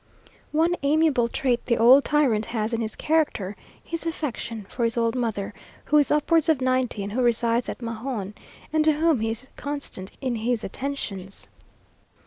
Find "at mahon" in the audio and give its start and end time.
7.69-8.33